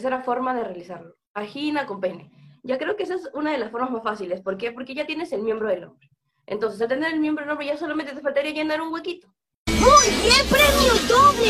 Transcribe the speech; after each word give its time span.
tercera 0.00 0.22
forma 0.22 0.54
de 0.54 0.64
realizarlo, 0.64 1.14
vagina 1.34 1.84
con 1.84 2.00
pene. 2.00 2.30
Ya 2.62 2.78
creo 2.78 2.96
que 2.96 3.02
esa 3.02 3.16
es 3.16 3.28
una 3.34 3.52
de 3.52 3.58
las 3.58 3.70
formas 3.70 3.90
más 3.90 4.02
fáciles. 4.02 4.40
¿Por 4.40 4.56
qué? 4.56 4.72
Porque 4.72 4.94
ya 4.94 5.06
tienes 5.06 5.30
el 5.32 5.42
miembro 5.42 5.68
del 5.68 5.84
hombre. 5.84 6.08
Entonces, 6.46 6.80
al 6.80 6.88
tener 6.88 7.12
el 7.12 7.20
miembro 7.20 7.44
del 7.44 7.52
hombre 7.52 7.66
ya 7.66 7.76
solamente 7.76 8.14
te 8.14 8.22
faltaría 8.22 8.52
llenar 8.52 8.80
un 8.80 8.92
huequito. 8.94 9.28
¡Muy 9.66 10.08
bien, 10.22 10.46
premio 10.48 10.94
doble! 11.06 11.49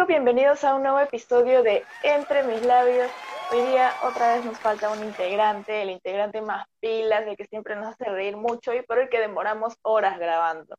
Chicos? 0.00 0.06
Bienvenidos 0.06 0.64
a 0.64 0.74
un 0.74 0.82
nuevo 0.82 1.00
episodio 1.00 1.62
de 1.62 1.84
Entre 2.02 2.42
mis 2.44 2.64
labios. 2.64 3.10
Hoy 3.52 3.60
día 3.66 3.92
otra 4.02 4.34
vez 4.34 4.44
nos 4.44 4.58
falta 4.58 4.90
un 4.90 5.02
integrante, 5.02 5.82
el 5.82 5.90
integrante 5.90 6.40
más 6.40 6.66
pilas, 6.80 7.26
el 7.26 7.36
que 7.36 7.46
siempre 7.46 7.76
nos 7.76 7.88
hace 7.88 8.04
reír 8.04 8.36
mucho 8.36 8.72
y 8.72 8.82
por 8.82 8.98
el 8.98 9.08
que 9.08 9.20
demoramos 9.20 9.74
horas 9.82 10.18
grabando. 10.18 10.74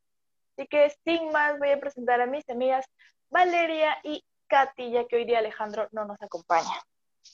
Así 0.57 0.67
que 0.67 0.91
sin 1.03 1.31
más 1.31 1.59
voy 1.59 1.71
a 1.71 1.79
presentar 1.79 2.21
a 2.21 2.25
mis 2.25 2.49
amigas 2.49 2.85
Valeria 3.29 3.97
y 4.03 4.23
Katy, 4.47 4.91
ya 4.91 5.05
que 5.05 5.17
hoy 5.17 5.25
día 5.25 5.39
Alejandro 5.39 5.87
no 5.91 6.05
nos 6.05 6.21
acompaña. 6.21 6.81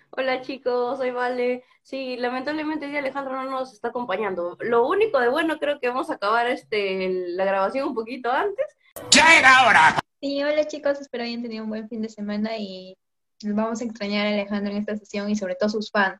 Hola 0.09 0.41
chicos, 0.41 0.97
soy 0.97 1.11
Vale. 1.11 1.63
Sí, 1.83 2.17
lamentablemente 2.17 2.85
hoy 2.85 2.91
día 2.91 2.99
Alejandro 2.99 3.35
no 3.35 3.49
nos 3.49 3.73
está 3.73 3.89
acompañando. 3.89 4.57
Lo 4.59 4.87
único 4.87 5.19
de 5.19 5.29
bueno 5.29 5.57
creo 5.57 5.79
que 5.79 5.87
vamos 5.87 6.09
a 6.09 6.15
acabar 6.15 6.47
este 6.47 7.09
la 7.29 7.45
grabación 7.45 7.89
un 7.89 7.95
poquito 7.95 8.31
antes. 8.31 8.65
¡Ya 9.11 9.37
era 9.37 9.67
hora! 9.67 10.06
Sí, 10.19 10.43
hola 10.43 10.65
chicos, 10.65 10.99
espero 10.99 11.25
hayan 11.25 11.43
tenido 11.43 11.63
un 11.63 11.69
buen 11.69 11.87
fin 11.87 12.01
de 12.01 12.09
semana 12.09 12.57
y 12.57 12.97
nos 13.43 13.55
vamos 13.55 13.81
a 13.81 13.83
extrañar 13.83 14.25
Alejandro 14.25 14.71
en 14.71 14.79
esta 14.79 14.97
sesión 14.97 15.29
y 15.29 15.35
sobre 15.35 15.53
todo 15.53 15.69
sus 15.69 15.91
fans, 15.91 16.19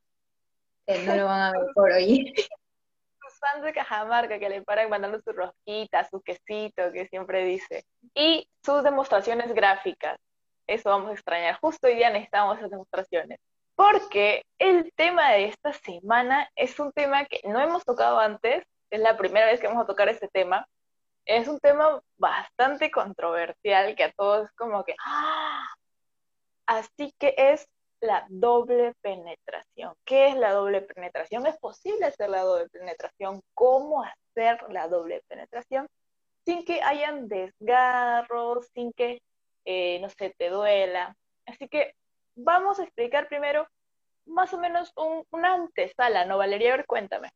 no 0.87 1.15
lo 1.15 1.25
van 1.25 1.41
a 1.41 1.51
ver 1.51 1.67
por 1.73 1.91
hoy. 1.91 2.31
Sus 3.19 3.39
fans 3.39 3.63
de 3.63 3.73
Cajamarca 3.73 4.37
que 4.37 4.49
le 4.49 4.61
paran 4.61 4.89
mandando 4.89 5.19
sus 5.19 5.35
rosquitas, 5.35 6.09
su 6.09 6.21
quesito 6.21 6.91
que 6.93 7.07
siempre 7.07 7.43
dice. 7.43 7.83
Y 8.15 8.47
sus 8.63 8.83
demostraciones 8.83 9.53
gráficas. 9.53 10.17
Eso 10.65 10.91
vamos 10.91 11.09
a 11.09 11.13
extrañar. 11.13 11.59
Justo 11.59 11.87
hoy 11.87 11.95
día 11.95 12.09
necesitamos 12.09 12.57
esas 12.57 12.69
demostraciones. 12.69 13.39
Porque 13.75 14.43
el 14.59 14.93
tema 14.93 15.31
de 15.33 15.45
esta 15.45 15.73
semana 15.73 16.49
es 16.55 16.79
un 16.79 16.93
tema 16.93 17.25
que 17.25 17.41
no 17.43 17.59
hemos 17.59 17.83
tocado 17.83 18.17
antes. 18.17 18.63
Es 18.89 19.01
la 19.01 19.17
primera 19.17 19.47
vez 19.47 19.59
que 19.59 19.67
vamos 19.67 19.83
a 19.83 19.87
tocar 19.87 20.07
este 20.07 20.29
tema 20.29 20.65
es 21.27 21.47
un 21.47 21.59
tema 21.59 22.01
bastante 22.17 22.89
controversial 22.89 23.95
que 23.95 24.05
a 24.05 24.11
todos 24.13 24.49
como 24.53 24.83
que... 24.83 24.95
¡ah! 25.05 25.67
Así 26.65 27.13
que 27.19 27.33
es 27.37 27.67
la 28.01 28.25
doble 28.29 28.93
penetración. 29.01 29.93
¿Qué 30.05 30.29
es 30.29 30.35
la 30.35 30.51
doble 30.51 30.81
penetración? 30.81 31.45
¿Es 31.45 31.57
posible 31.57 32.05
hacer 32.05 32.29
la 32.29 32.41
doble 32.41 32.69
penetración? 32.69 33.41
¿Cómo 33.53 34.03
hacer 34.03 34.59
la 34.69 34.87
doble 34.87 35.23
penetración? 35.27 35.87
Sin 36.45 36.63
que 36.63 36.81
hayan 36.81 37.27
desgarros, 37.27 38.67
sin 38.73 38.93
que, 38.93 39.21
eh, 39.65 39.99
no 39.99 40.09
se 40.09 40.29
te 40.37 40.49
duela. 40.49 41.15
Así 41.45 41.67
que 41.67 41.93
vamos 42.35 42.79
a 42.79 42.83
explicar 42.83 43.27
primero 43.27 43.67
más 44.25 44.53
o 44.53 44.59
menos 44.59 44.91
un, 44.95 45.25
una 45.31 45.53
antesala, 45.53 46.25
¿no, 46.25 46.37
Valeria? 46.37 46.73
A 46.73 46.77
ver, 46.77 46.85
cuéntame. 46.85 47.29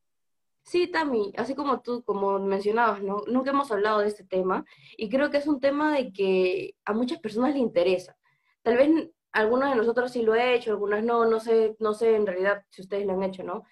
Sí, 0.63 0.87
Tami, 0.87 1.33
así 1.37 1.55
como 1.55 1.81
tú, 1.81 2.03
como 2.03 2.39
mencionabas, 2.39 3.01
¿no? 3.01 3.23
Nunca 3.27 3.49
hemos 3.51 3.71
hablado 3.71 3.99
de 3.99 4.07
este 4.07 4.23
tema 4.23 4.63
y 4.97 5.09
creo 5.09 5.29
que 5.29 5.37
es 5.37 5.47
un 5.47 5.59
tema 5.59 5.93
de 5.95 6.13
que 6.13 6.75
a 6.85 6.93
muchas 6.93 7.19
personas 7.19 7.53
le 7.53 7.59
interesa. 7.59 8.15
Tal 8.61 8.77
vez 8.77 9.09
algunos 9.31 9.69
de 9.69 9.75
nosotros 9.75 10.11
sí 10.11 10.21
lo 10.21 10.35
he 10.35 10.53
hecho, 10.55 10.71
algunas 10.71 11.03
no, 11.03 11.25
no 11.25 11.39
sé, 11.39 11.75
no 11.79 11.93
sé 11.93 12.15
en 12.15 12.25
realidad 12.27 12.63
si 12.69 12.81
ustedes 12.83 13.05
lo 13.05 13.13
han 13.13 13.23
hecho, 13.23 13.43
¿no? 13.43 13.63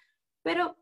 Pero 0.42 0.76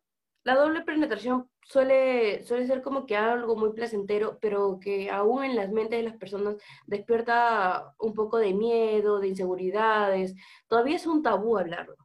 la 0.44 0.54
doble 0.56 0.82
penetración 0.82 1.50
suele, 1.62 2.42
suele 2.44 2.66
ser 2.66 2.82
como 2.82 3.06
que 3.06 3.16
algo 3.16 3.56
muy 3.56 3.72
placentero, 3.72 4.38
pero 4.40 4.78
que 4.80 5.10
aún 5.10 5.44
en 5.44 5.56
las 5.56 5.70
mentes 5.70 5.98
de 5.98 6.04
las 6.04 6.16
personas 6.16 6.56
despierta 6.86 7.94
un 7.98 8.14
poco 8.14 8.38
de 8.38 8.54
miedo, 8.54 9.20
de 9.20 9.28
inseguridades. 9.28 10.34
Todavía 10.68 10.96
es 10.96 11.06
un 11.06 11.22
tabú 11.22 11.58
hablarlo 11.58 11.96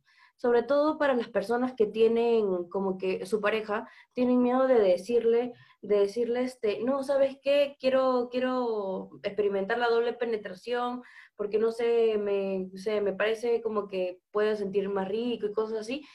sobre 0.44 0.62
todo 0.62 0.98
para 0.98 1.14
las 1.14 1.30
personas 1.30 1.72
que 1.72 1.86
tienen 1.86 2.68
como 2.68 2.98
que 2.98 3.26
su 3.26 3.40
pareja 3.40 3.88
tienen 4.12 4.44
miedo 4.44 4.68
de 4.68 4.78
decirle, 4.78 5.54
de 5.82 6.00
decirle 6.00 6.44
este, 6.44 6.84
no, 6.84 7.02
¿sabes 7.02 7.38
qué? 7.42 7.78
Quiero, 7.80 8.28
quiero 8.30 9.10
experimentar 9.24 9.78
la 9.78 9.88
doble 9.88 10.12
penetración 10.12 11.02
porque 11.38 11.60
no 11.60 11.72
sé, 11.72 12.18
me, 12.18 12.70
sé, 12.76 13.00
me 13.00 13.14
parece 13.14 13.62
como 13.62 13.88
que 13.88 14.20
puedo 14.32 14.54
sentir 14.58 14.90
más 14.90 15.08
rico 15.08 15.46
y 15.46 15.54
cosas 15.54 15.80
así, 15.80 16.06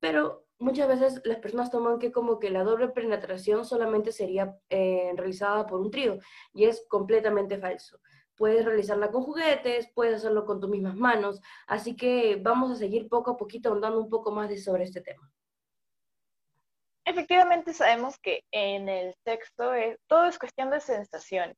pero 0.00 0.46
muchas 0.58 0.88
veces 0.88 1.20
las 1.26 1.36
personas 1.36 1.70
toman 1.70 1.98
que 1.98 2.10
como 2.10 2.38
que 2.38 2.48
la 2.48 2.64
doble 2.64 2.88
penetración 2.88 3.66
solamente 3.66 4.12
sería 4.12 4.56
eh, 4.70 5.12
realizada 5.14 5.66
por 5.66 5.78
un 5.80 5.90
trío 5.90 6.20
y 6.54 6.64
es 6.64 6.86
completamente 6.88 7.58
falso. 7.58 8.00
Puedes 8.38 8.64
realizarla 8.64 9.10
con 9.10 9.24
juguetes, 9.24 9.90
puedes 9.94 10.14
hacerlo 10.14 10.46
con 10.46 10.60
tus 10.60 10.70
mismas 10.70 10.94
manos, 10.94 11.40
así 11.66 11.96
que 11.96 12.36
vamos 12.40 12.70
a 12.70 12.76
seguir 12.76 13.08
poco 13.08 13.32
a 13.32 13.36
poquito 13.36 13.68
ahondando 13.68 13.98
un 14.00 14.08
poco 14.08 14.30
más 14.30 14.48
sobre 14.62 14.84
este 14.84 15.00
tema. 15.00 15.28
Efectivamente 17.04 17.72
sabemos 17.72 18.16
que 18.20 18.44
en 18.52 18.88
el 18.88 19.12
sexo 19.24 19.72
todo 20.06 20.26
es 20.26 20.38
cuestión 20.38 20.70
de 20.70 20.80
sensación. 20.80 21.54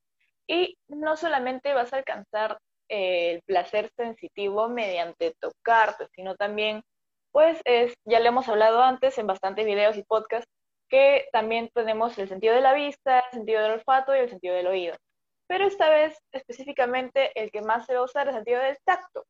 Y 0.47 0.79
no 0.89 1.17
solamente 1.19 1.75
vas 1.75 1.93
a 1.93 1.99
alcanzar 1.99 2.59
eh, 2.89 3.33
el 3.33 3.43
placer 3.43 3.91
sensitivo 3.95 4.69
mediante 4.69 5.35
tocarte, 5.39 6.09
sino 6.15 6.35
también, 6.35 6.83
pues 7.31 7.61
es, 7.67 7.93
ya 8.07 8.21
le 8.21 8.29
hemos 8.29 8.49
hablado 8.49 8.83
antes 8.83 9.19
en 9.19 9.27
bastantes 9.27 9.67
videos 9.67 9.99
y 9.99 10.03
podcasts, 10.03 10.51
que 10.89 11.29
también 11.31 11.69
tenemos 11.75 12.19
el 12.19 12.29
sentido 12.29 12.55
de 12.55 12.63
la 12.63 12.73
vista, 12.73 13.21
el 13.21 13.33
sentido 13.33 13.63
del 13.63 13.73
olfato 13.73 14.17
y 14.17 14.21
el 14.21 14.31
sentido 14.31 14.55
del 14.55 14.67
oído 14.67 14.97
pero 15.51 15.67
esta 15.67 15.91
vez 15.91 16.17
específicamente 16.31 17.33
el 17.35 17.51
que 17.51 17.61
más 17.61 17.85
se 17.85 17.95
va 17.95 18.03
a 18.03 18.05
usar 18.05 18.29
es 18.29 18.35
el 18.35 18.39
sentido 18.39 18.61
del 18.61 18.79
tacto, 18.85 19.27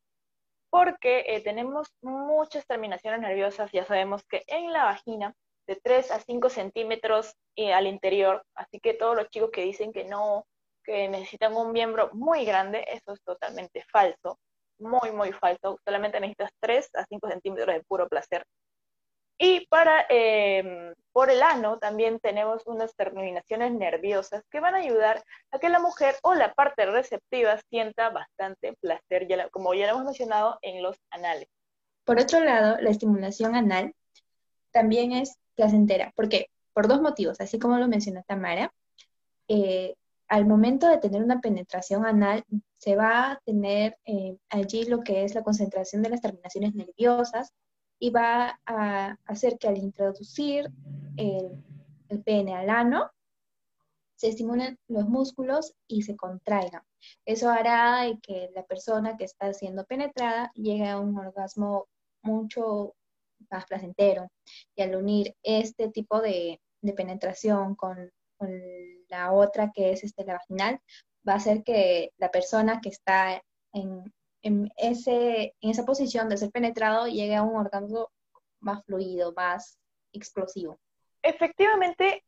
porque 0.69 1.25
eh, 1.27 1.41
tenemos 1.41 1.89
muchas 2.03 2.67
terminaciones 2.67 3.21
nerviosas, 3.21 3.73
ya 3.73 3.87
sabemos 3.87 4.23
que 4.29 4.43
en 4.47 4.71
la 4.71 4.85
vagina, 4.85 5.35
de 5.67 5.77
3 5.77 6.11
a 6.11 6.21
5 6.21 6.51
centímetros 6.51 7.35
eh, 7.57 7.73
al 7.73 7.87
interior, 7.87 8.45
así 8.55 8.81
que 8.81 8.93
todos 8.93 9.17
los 9.17 9.31
chicos 9.31 9.49
que 9.51 9.63
dicen 9.63 9.95
que 9.95 10.05
no, 10.05 10.45
que 10.85 11.09
necesitan 11.09 11.57
un 11.57 11.73
miembro 11.73 12.11
muy 12.13 12.45
grande, 12.45 12.85
eso 12.89 13.15
es 13.15 13.23
totalmente 13.23 13.83
falso, 13.91 14.39
muy, 14.79 15.13
muy 15.13 15.33
falso, 15.33 15.79
solamente 15.87 16.21
necesitas 16.21 16.51
3 16.61 16.91
a 16.97 17.07
5 17.07 17.29
centímetros 17.31 17.75
de 17.75 17.85
puro 17.85 18.07
placer. 18.11 18.45
Y 19.43 19.67
para, 19.69 20.05
em, 20.11 20.95
por 21.13 21.31
el 21.31 21.43
ano 21.43 21.79
también 21.79 22.21
tenemos 22.21 22.63
unas 22.67 22.95
terminaciones 22.95 23.73
nerviosas 23.73 24.45
que 24.51 24.61
van 24.61 24.75
a 24.75 24.79
ayudar 24.79 25.25
a 25.51 25.59
que 25.59 25.71
la 25.71 25.79
mujer 25.79 26.15
o 26.23 26.35
la 26.35 26.53
parte 26.53 26.85
receptiva 26.85 27.59
sienta 27.71 28.11
bastante 28.11 28.75
placer, 28.75 29.27
ya 29.29 29.49
como 29.49 29.73
ya 29.73 29.87
lo 29.87 29.93
hemos 29.93 30.05
mencionado, 30.05 30.59
en 30.61 30.83
los 30.83 30.99
anales. 31.11 31.49
Por 32.05 32.21
otro 32.21 32.41
lado, 32.41 32.77
la 32.83 32.91
estimulación 32.91 33.57
anal 33.57 33.95
también 34.73 35.13
es 35.13 35.39
placentera. 35.55 36.13
¿Por 36.15 36.29
qué? 36.29 36.51
Por 36.75 36.87
dos 36.87 37.01
motivos, 37.01 37.41
así 37.41 37.59
como 37.59 37.79
lo 37.79 37.89
mencionó 37.89 38.23
Tamara. 38.27 38.71
Eh, 39.49 39.95
al 40.29 40.45
momento 40.45 40.87
de 40.87 40.99
tener 40.99 41.23
una 41.23 41.41
penetración 41.41 42.05
anal, 42.05 42.45
se 42.77 42.95
va 42.95 43.33
a 43.33 43.41
tener 43.47 43.97
eh, 44.05 44.37
allí 44.51 44.85
lo 44.85 45.01
que 45.01 45.25
es 45.25 45.35
la 45.35 45.43
concentración 45.43 46.03
de 46.03 46.11
las 46.11 46.21
terminaciones 46.21 46.75
nerviosas, 46.75 47.55
y 48.01 48.11
va 48.11 48.59
a 48.67 49.17
hacer 49.27 49.59
que 49.59 49.69
al 49.69 49.79
introducir 49.79 50.69
el, 51.17 51.63
el 52.09 52.23
pene 52.23 52.57
al 52.57 52.71
ano, 52.71 53.11
se 54.17 54.29
estimulen 54.29 54.79
los 54.89 55.09
músculos 55.09 55.75
y 55.87 56.03
se 56.03 56.17
contraigan. 56.17 56.83
Eso 57.25 57.51
hará 57.51 58.05
que 58.23 58.51
la 58.55 58.65
persona 58.65 59.17
que 59.17 59.25
está 59.25 59.53
siendo 59.55 59.85
penetrada 59.87 60.51
llegue 60.55 60.89
a 60.89 60.99
un 60.99 61.17
orgasmo 61.19 61.89
mucho 62.23 62.95
más 63.51 63.65
placentero. 63.67 64.29
Y 64.77 64.83
al 64.83 64.97
unir 64.97 65.35
este 65.43 65.89
tipo 65.89 66.21
de, 66.21 66.61
penetración 66.97 67.75
con, 67.75 68.11
con, 68.37 68.51
la 69.09 69.33
otra 69.33 69.73
que 69.75 69.93
es 69.93 70.05
este, 70.05 70.25
la 70.25 70.35
vaginal, 70.35 70.81
va 71.27 71.35
a 71.35 71.37
hacer 71.37 71.63
que 71.65 72.13
la 72.19 72.31
persona 72.31 72.81
que 72.81 72.91
está 72.91 73.43
en, 73.73 74.05
en, 74.43 74.73
ese, 74.77 75.55
en 75.61 75.71
esa 75.71 75.85
posición 75.85 76.29
de 76.29 76.37
ser 76.37 76.51
penetrado 76.51 77.07
llegue 77.07 77.37
a 77.37 77.43
un 77.43 77.57
orgasmo 77.57 78.11
más 78.61 78.85
fluido, 78.85 79.33
más 79.33 79.79
explosivo. 80.13 80.79
Efectivamente, 81.23 82.25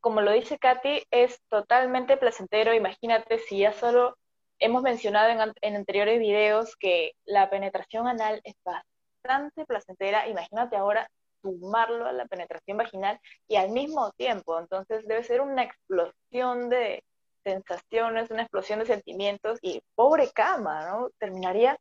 como 0.00 0.20
lo 0.20 0.32
dice 0.32 0.58
Katy, 0.58 1.02
es 1.10 1.40
totalmente 1.48 2.16
placentero. 2.16 2.74
Imagínate 2.74 3.38
si 3.38 3.58
ya 3.58 3.72
solo 3.72 4.16
hemos 4.58 4.82
mencionado 4.82 5.30
en, 5.30 5.52
en 5.60 5.76
anteriores 5.76 6.18
videos 6.18 6.76
que 6.76 7.12
la 7.24 7.50
penetración 7.50 8.06
anal 8.06 8.40
es 8.44 8.54
bastante 8.64 9.64
placentera. 9.64 10.28
Imagínate 10.28 10.76
ahora 10.76 11.08
sumarlo 11.42 12.06
a 12.06 12.12
la 12.12 12.26
penetración 12.26 12.76
vaginal 12.76 13.20
y 13.48 13.56
al 13.56 13.70
mismo 13.70 14.10
tiempo. 14.12 14.58
Entonces 14.58 15.06
debe 15.06 15.24
ser 15.24 15.40
una 15.40 15.62
explosión 15.62 16.68
de, 16.68 17.04
sensaciones, 17.44 18.30
una 18.30 18.42
explosión 18.42 18.80
de 18.80 18.86
sentimientos 18.86 19.58
y 19.62 19.82
pobre 19.94 20.30
cama, 20.32 20.88
¿no? 20.88 21.10
Terminaría 21.18 21.78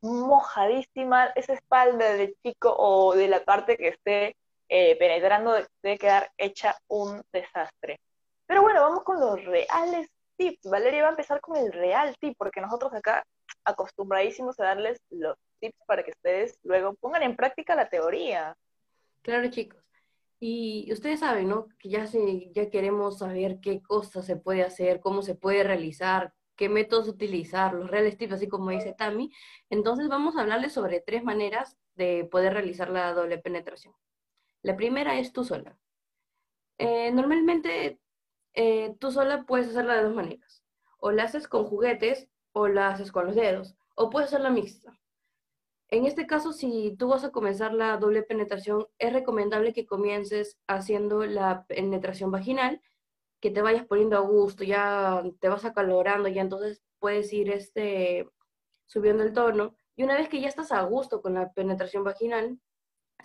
mojadísima 0.00 1.26
esa 1.36 1.52
espalda 1.54 2.14
del 2.14 2.34
chico 2.42 2.74
o 2.76 3.14
de 3.14 3.28
la 3.28 3.44
parte 3.44 3.76
que 3.76 3.88
esté 3.88 4.36
eh, 4.68 4.96
penetrando 4.98 5.54
debe 5.82 5.98
quedar 5.98 6.30
hecha 6.38 6.76
un 6.88 7.22
desastre. 7.32 8.00
Pero 8.46 8.62
bueno, 8.62 8.80
vamos 8.80 9.04
con 9.04 9.20
los 9.20 9.44
reales 9.44 10.08
tips. 10.36 10.68
Valeria 10.68 11.02
va 11.02 11.08
a 11.08 11.10
empezar 11.12 11.40
con 11.40 11.56
el 11.56 11.72
real 11.72 12.16
tip, 12.18 12.34
porque 12.36 12.60
nosotros 12.60 12.92
acá 12.94 13.24
acostumbradísimos 13.64 14.58
a 14.58 14.64
darles 14.64 14.98
los 15.10 15.36
tips 15.60 15.78
para 15.86 16.02
que 16.02 16.10
ustedes 16.10 16.58
luego 16.62 16.94
pongan 16.94 17.22
en 17.22 17.36
práctica 17.36 17.74
la 17.74 17.88
teoría. 17.88 18.56
Claro, 19.22 19.48
chicos. 19.50 19.82
Y 20.44 20.92
ustedes 20.92 21.20
saben, 21.20 21.48
¿no? 21.48 21.68
Que 21.78 21.88
ya, 21.88 22.08
se, 22.08 22.50
ya 22.52 22.68
queremos 22.68 23.18
saber 23.18 23.60
qué 23.60 23.80
cosas 23.80 24.26
se 24.26 24.34
puede 24.34 24.64
hacer, 24.64 24.98
cómo 24.98 25.22
se 25.22 25.36
puede 25.36 25.62
realizar, 25.62 26.34
qué 26.56 26.68
métodos 26.68 27.06
utilizar, 27.06 27.74
los 27.74 27.88
reales 27.88 28.18
tips, 28.18 28.32
así 28.32 28.48
como 28.48 28.70
dice 28.70 28.92
Tammy. 28.92 29.30
Entonces 29.70 30.08
vamos 30.08 30.36
a 30.36 30.40
hablarles 30.40 30.72
sobre 30.72 31.00
tres 31.00 31.22
maneras 31.22 31.78
de 31.94 32.24
poder 32.28 32.54
realizar 32.54 32.90
la 32.90 33.12
doble 33.12 33.38
penetración. 33.38 33.94
La 34.62 34.74
primera 34.76 35.16
es 35.16 35.32
tú 35.32 35.44
sola. 35.44 35.78
Eh, 36.76 37.12
normalmente 37.12 38.00
eh, 38.54 38.96
tú 38.98 39.12
sola 39.12 39.44
puedes 39.46 39.68
hacerla 39.68 39.94
de 39.94 40.02
dos 40.02 40.14
maneras. 40.16 40.64
O 40.98 41.12
la 41.12 41.22
haces 41.22 41.46
con 41.46 41.66
juguetes 41.66 42.28
o 42.50 42.66
la 42.66 42.88
haces 42.88 43.12
con 43.12 43.26
los 43.26 43.36
dedos. 43.36 43.76
O 43.94 44.10
puedes 44.10 44.30
hacerla 44.30 44.50
mixta. 44.50 44.98
En 45.92 46.06
este 46.06 46.26
caso, 46.26 46.54
si 46.54 46.96
tú 46.98 47.08
vas 47.08 47.22
a 47.22 47.32
comenzar 47.32 47.74
la 47.74 47.98
doble 47.98 48.22
penetración, 48.22 48.86
es 48.98 49.12
recomendable 49.12 49.74
que 49.74 49.84
comiences 49.84 50.58
haciendo 50.66 51.26
la 51.26 51.66
penetración 51.66 52.30
vaginal, 52.30 52.80
que 53.40 53.50
te 53.50 53.60
vayas 53.60 53.84
poniendo 53.84 54.16
a 54.16 54.20
gusto, 54.20 54.64
ya 54.64 55.22
te 55.38 55.50
vas 55.50 55.66
acalorando, 55.66 56.30
ya 56.30 56.40
entonces 56.40 56.82
puedes 56.98 57.30
ir 57.34 57.50
este, 57.50 58.26
subiendo 58.86 59.22
el 59.22 59.34
tono. 59.34 59.74
Y 59.94 60.04
una 60.04 60.16
vez 60.16 60.30
que 60.30 60.40
ya 60.40 60.48
estás 60.48 60.72
a 60.72 60.80
gusto 60.84 61.20
con 61.20 61.34
la 61.34 61.52
penetración 61.52 62.04
vaginal, 62.04 62.58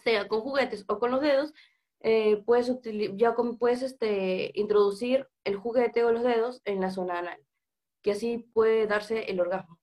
sea 0.03 0.27
con 0.27 0.41
juguetes 0.41 0.83
o 0.89 0.99
con 0.99 1.11
los 1.11 1.21
dedos, 1.21 1.53
eh, 2.01 2.43
puedes, 2.45 2.69
ya 3.15 3.33
puedes 3.57 3.81
este, 3.81 4.51
introducir 4.55 5.25
el 5.45 5.55
juguete 5.55 6.03
o 6.03 6.11
los 6.11 6.23
dedos 6.23 6.61
en 6.65 6.81
la 6.81 6.91
zona 6.91 7.19
anal, 7.19 7.39
que 8.01 8.11
así 8.11 8.39
puede 8.39 8.87
darse 8.87 9.31
el 9.31 9.39
orgasmo. 9.39 9.79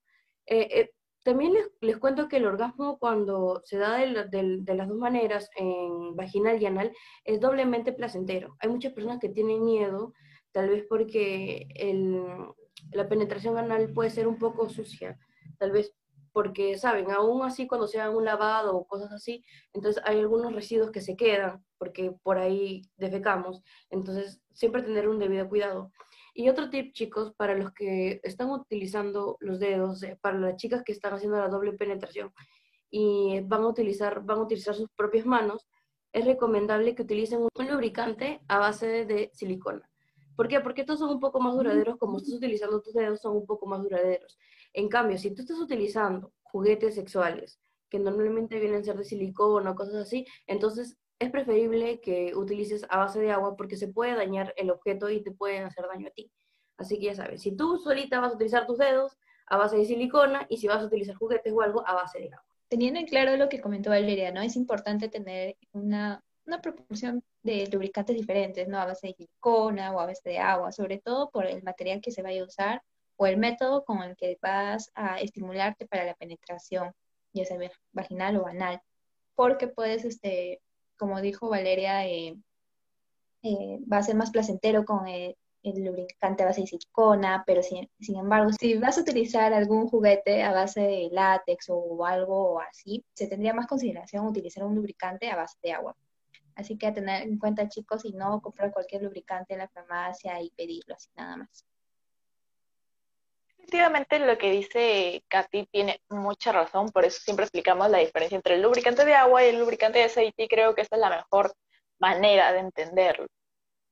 Eh, 0.47 0.69
eh, 0.71 0.94
también 1.25 1.55
les, 1.81 1.97
cuento 1.97 2.29
que 2.29 2.37
el 2.37 2.47
orgasmo 2.47 2.99
cuando 2.99 3.63
se 3.65 3.79
da 3.79 3.97
de, 3.97 4.75
las 4.75 4.89
dos 4.89 4.99
maneras, 4.99 5.51
en 5.57 6.15
vaginal 6.15 6.63
y 6.63 6.67
anal, 6.67 6.93
es 7.25 7.41
doblemente 7.41 7.93
placentero. 7.93 8.57
Hay 8.61 8.69
muchas 8.69 8.93
personas 8.93 9.19
que 9.21 9.31
tienen 9.31 9.65
miedo, 9.65 10.13
tal 10.53 10.69
vez 10.69 10.85
porque 10.89 11.67
la 12.93 13.09
penetración 13.09 13.57
anal 13.57 13.93
puede 13.93 14.11
ser 14.11 14.29
un 14.29 14.39
poco 14.39 14.69
sucia, 14.69 15.19
tal 15.59 15.73
vez 15.73 15.95
porque, 16.33 16.77
saben, 16.77 17.11
aún 17.13 17.43
así 17.43 17.67
cuando 17.67 17.87
se 17.87 18.01
haga 18.01 18.15
un 18.15 18.25
lavado 18.25 18.77
o 18.77 18.87
cosas 18.87 19.13
así, 19.13 19.45
entonces 19.73 20.03
hay 20.05 20.19
algunos 20.19 20.53
residuos 20.53 20.91
que 20.91 21.01
se 21.01 21.17
quedan, 21.17 21.65
porque 21.79 22.13
por 22.23 22.39
ahí 22.39 22.83
defecamos, 22.97 23.63
entonces 23.89 24.43
siempre 24.53 24.83
tener 24.83 25.09
un 25.09 25.21
debido 25.21 25.49
cuidado. 25.49 25.93
Y 26.37 26.49
otro 26.49 26.69
tip, 26.69 26.93
chicos, 26.93 27.33
para 27.37 27.57
los 27.57 27.73
que 27.73 28.21
están 28.25 28.51
utilizando 28.51 29.37
los 29.39 29.61
dedos, 29.61 30.03
eh, 30.03 30.19
para 30.21 30.37
las 30.37 30.57
chicas 30.57 30.83
que 30.85 30.91
están 30.91 31.15
haciendo 31.15 31.39
la 31.39 31.49
doble 31.49 31.73
penetración 31.75 32.33
y 32.91 33.41
van 33.45 33.63
a 33.63 33.69
utilizar, 33.69 34.25
van 34.25 34.39
a 34.39 34.43
utilizar 34.43 34.75
sus 34.75 34.91
propias 34.97 35.27
manos, 35.27 35.67
es 36.13 36.25
recomendable 36.25 36.95
que 36.95 37.03
utilicen 37.03 37.41
un 37.41 37.69
lubricante 37.69 38.41
a 38.49 38.59
base 38.59 39.05
de 39.05 39.31
silicona. 39.33 39.89
¿Por 40.37 40.49
qué? 40.49 40.61
Porque 40.61 40.81
estos 40.81 40.99
son 40.99 41.11
un 41.11 41.21
poco 41.21 41.41
más 41.41 41.55
duraderos, 41.55 41.97
como 41.99 42.19
estás 42.19 42.35
utilizando 42.35 42.81
tus 42.81 42.95
dedos, 42.95 43.21
son 43.21 43.37
un 43.37 43.47
poco 43.47 43.67
más 43.67 43.83
duraderos. 43.83 44.37
En 44.73 44.89
cambio, 44.89 45.19
si 45.19 45.33
tú 45.33 45.43
estás 45.43 45.59
utilizando 45.61 46.33
juguetes 46.43 46.97
sexuales, 46.97 47.61
que 47.89 48.01
normalmente 48.01 48.59
vienen 48.59 48.81
a 48.81 48.85
ser 48.85 48.97
de 48.97 49.05
silicona 49.05 49.71
o 49.71 49.75
cosas 49.77 49.95
así, 49.95 50.27
entonces 50.49 50.97
es 51.25 51.31
preferible 51.31 52.01
que 52.01 52.35
utilices 52.35 52.87
a 52.89 52.99
base 52.99 53.21
de 53.21 53.33
agua 53.33 53.57
porque 53.57 53.77
se 53.77 53.89
puede 53.89 54.15
dañar 54.15 54.55
el 54.57 54.71
objeto 54.71 55.11
y 55.11 55.23
te 55.23 55.33
pueden 55.33 55.65
hacer 55.65 55.87
daño 55.87 56.09
a 56.09 56.11
ti. 56.11 56.31
Así 56.77 56.99
que 56.99 57.07
ya 57.07 57.15
sabes, 57.15 57.43
si 57.43 57.57
tú 57.57 57.79
solita 57.79 58.21
vas 58.21 58.33
a 58.33 58.37
utilizar 58.37 58.67
tus 58.67 58.79
dedos 58.79 59.17
a 59.47 59.57
base 59.57 59.77
de 59.77 59.85
silicona 59.85 60.47
y 60.49 60.57
si 60.57 60.67
vas 60.67 60.83
a 60.83 60.87
utilizar 60.87 61.15
juguetes 61.17 61.53
o 61.53 61.61
algo 61.61 61.87
a 61.87 61.95
base 61.95 62.19
de 62.19 62.27
agua. 62.27 62.45
Teniendo 62.69 62.99
en 62.99 63.07
claro 63.07 63.37
lo 63.37 63.49
que 63.49 63.61
comentó 63.61 63.91
Valeria, 63.91 64.33
¿no? 64.33 64.41
Es 64.41 64.57
importante 64.57 65.09
tener 65.09 65.57
una, 65.73 66.25
una 66.47 66.61
proporción 66.61 67.23
de 67.43 67.69
lubricantes 67.71 68.17
diferentes, 68.17 68.67
¿no? 68.69 68.79
A 68.79 68.87
base 68.87 69.09
de 69.09 69.15
silicona 69.15 69.93
o 69.93 70.01
a 70.01 70.07
base 70.07 70.29
de 70.29 70.39
agua, 70.39 70.73
sobre 70.73 70.99
todo 70.99 71.31
por 71.31 71.47
el 71.47 71.63
material 71.63 72.01
que 72.01 72.11
se 72.11 72.23
vaya 72.23 72.43
a 72.43 72.47
usar 72.47 72.83
o 73.17 73.27
el 73.27 73.37
método 73.37 73.85
con 73.85 74.03
el 74.03 74.17
que 74.17 74.39
vas 74.43 74.91
a 74.95 75.21
estimularte 75.21 75.87
para 75.87 76.05
la 76.05 76.15
penetración, 76.15 76.93
ya 77.33 77.45
sea 77.45 77.59
vaginal 77.93 78.39
o 78.39 78.47
anal, 78.47 78.81
porque 79.35 79.69
puedes 79.69 80.05
este, 80.05 80.61
como 80.97 81.21
dijo 81.21 81.49
Valeria, 81.49 82.07
eh, 82.07 82.37
eh, 83.43 83.79
va 83.91 83.99
a 83.99 84.03
ser 84.03 84.17
más 84.17 84.31
placentero 84.31 84.85
con 84.85 85.07
el, 85.07 85.37
lubricante 85.63 86.43
a 86.43 86.47
base 86.47 86.61
de 86.61 86.67
silicona, 86.67 87.43
pero 87.47 87.63
sin, 87.63 87.89
embargo, 88.19 88.51
si 88.53 88.77
vas 88.77 88.99
a 88.99 89.01
utilizar 89.01 89.53
algún 89.55 89.89
juguete 89.89 90.43
a 90.43 90.53
base 90.53 90.81
de 90.81 91.09
látex 91.11 91.67
o 91.71 92.05
algo 92.05 92.61
así, 92.61 93.03
se 93.15 93.29
tendría 93.29 93.55
más 93.55 93.67
consideración 93.67 94.27
utilizar 94.27 94.65
un 94.65 94.75
lubricante 94.75 95.31
a 95.31 95.37
base 95.37 95.57
de 95.63 95.73
agua. 95.73 95.97
Así 96.55 96.77
que 96.77 96.87
a 96.87 96.95
tener 96.95 97.23
en 97.23 97.39
cuenta, 97.39 97.69
chicos, 97.69 98.05
y 98.05 98.13
no 98.13 98.41
comprar 98.43 98.73
cualquier 98.73 99.03
lubricante 99.03 99.55
en 99.55 99.61
la 99.61 99.69
farmacia 99.69 100.41
y 100.43 100.51
pedirlo 100.51 100.95
así 100.95 101.09
nada 101.17 101.39
más. 101.39 101.65
Efectivamente, 103.65 104.19
lo 104.19 104.37
que 104.37 104.51
dice 104.51 105.25
Katy 105.27 105.67
tiene 105.73 106.03
mucha 106.11 106.53
razón, 106.53 106.91
por 106.91 107.07
eso 107.07 107.19
siempre 107.23 107.47
explicamos 107.47 107.89
la 107.89 107.97
diferencia 107.97 108.37
entre 108.37 108.57
el 108.57 108.63
lubricante 108.63 109.07
de 109.07 109.15
agua 109.15 109.43
y 109.43 109.49
el 109.49 109.59
lubricante 109.59 110.01
de 110.01 110.05
aceite 110.05 110.43
y 110.43 110.49
creo 110.49 110.75
que 110.75 110.83
esta 110.83 110.97
es 110.97 111.01
la 111.01 111.09
mejor 111.09 111.55
manera 111.99 112.53
de 112.53 112.59
entenderlo. 112.59 113.27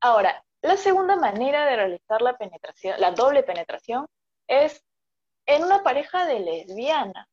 Ahora, 0.03 0.45
la 0.61 0.77
segunda 0.77 1.17
manera 1.17 1.65
de 1.65 1.77
realizar 1.77 2.21
la 2.21 2.37
penetración, 2.37 3.01
la 3.01 3.13
doble 3.13 3.43
penetración, 3.45 4.07
es 4.47 4.85
en 5.47 5.65
una 5.65 5.83
pareja 5.83 6.27
de 6.27 6.41
lesbiana. 6.41 7.27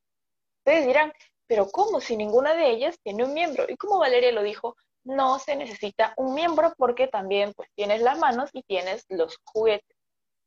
Ustedes 0.59 0.87
dirán, 0.87 1.11
pero 1.45 1.67
¿cómo 1.69 1.99
si 1.99 2.15
ninguna 2.15 2.53
de 2.53 2.69
ellas 2.69 2.97
tiene 3.03 3.25
un 3.25 3.33
miembro? 3.33 3.65
Y 3.67 3.75
como 3.75 3.99
Valeria 3.99 4.31
lo 4.31 4.43
dijo, 4.43 4.77
no 5.03 5.39
se 5.39 5.57
necesita 5.57 6.13
un 6.15 6.33
miembro 6.33 6.73
porque 6.77 7.07
también 7.07 7.53
pues 7.53 7.67
tienes 7.75 8.01
las 8.01 8.17
manos 8.17 8.49
y 8.53 8.63
tienes 8.63 9.05
los 9.09 9.37
juguetes. 9.43 9.97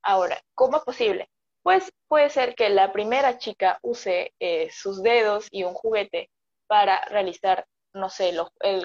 Ahora, 0.02 0.40
¿cómo 0.54 0.78
es 0.78 0.84
posible? 0.84 1.28
Pues 1.62 1.92
puede 2.08 2.30
ser 2.30 2.54
que 2.54 2.68
la 2.68 2.92
primera 2.92 3.38
chica 3.38 3.78
use 3.82 4.34
eh, 4.40 4.70
sus 4.72 5.02
dedos 5.02 5.48
y 5.50 5.64
un 5.64 5.74
juguete 5.74 6.30
para 6.66 7.04
realizar, 7.06 7.66
no 7.94 8.08
sé, 8.08 8.34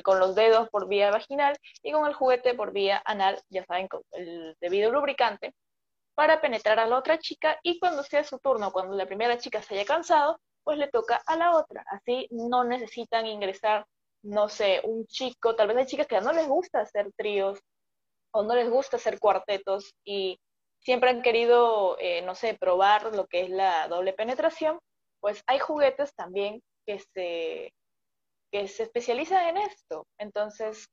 con 0.03 0.19
los 0.19 0.35
dedos 0.35 0.69
por 0.69 0.87
vía 0.87 1.11
vaginal 1.11 1.57
y 1.81 1.91
con 1.91 2.05
el 2.07 2.13
juguete 2.13 2.53
por 2.53 2.73
vía 2.73 3.01
anal, 3.05 3.41
ya 3.49 3.65
saben, 3.65 3.87
con 3.87 4.01
el 4.11 4.55
debido 4.59 4.91
lubricante, 4.91 5.53
para 6.15 6.41
penetrar 6.41 6.79
a 6.79 6.87
la 6.87 6.97
otra 6.97 7.19
chica 7.19 7.59
y 7.63 7.79
cuando 7.79 8.03
sea 8.03 8.23
su 8.23 8.39
turno, 8.39 8.71
cuando 8.71 8.95
la 8.95 9.05
primera 9.05 9.37
chica 9.37 9.61
se 9.61 9.75
haya 9.75 9.85
cansado, 9.85 10.39
pues 10.63 10.77
le 10.77 10.87
toca 10.89 11.21
a 11.25 11.37
la 11.37 11.55
otra. 11.55 11.83
Así 11.87 12.27
no 12.31 12.63
necesitan 12.63 13.25
ingresar, 13.25 13.85
no 14.23 14.49
sé, 14.49 14.81
un 14.83 15.05
chico, 15.07 15.55
tal 15.55 15.67
vez 15.69 15.77
hay 15.77 15.85
chicas 15.85 16.07
que 16.07 16.19
no 16.21 16.33
les 16.33 16.47
gusta 16.47 16.81
hacer 16.81 17.11
tríos 17.15 17.59
o 18.31 18.43
no 18.43 18.55
les 18.55 18.69
gusta 18.69 18.97
hacer 18.97 19.19
cuartetos 19.19 19.93
y 20.03 20.39
siempre 20.87 21.09
han 21.09 21.21
querido, 21.21 21.97
eh, 21.99 22.21
no 22.21 22.33
sé, 22.33 22.53
probar 22.53 23.13
lo 23.13 23.27
que 23.27 23.41
es 23.41 23.49
la 23.49 23.89
doble 23.89 24.13
penetración, 24.13 24.79
pues 25.19 25.43
hay 25.45 25.59
juguetes 25.59 26.15
también 26.15 26.63
que 26.85 26.99
se, 26.99 27.73
que 28.53 28.69
se 28.69 28.83
especializan 28.83 29.49
en 29.49 29.57
esto. 29.57 30.07
Entonces, 30.17 30.87